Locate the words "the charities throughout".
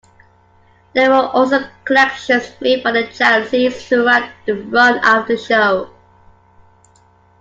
2.91-4.31